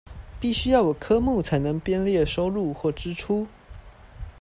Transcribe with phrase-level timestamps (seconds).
[0.39, 3.45] 必須要有科目才能編列收入或支出